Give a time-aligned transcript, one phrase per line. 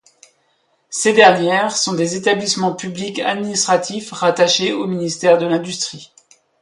[0.89, 6.11] Ces dernières sont des établissements publics administratifs rattachés au ministère de l'industrie.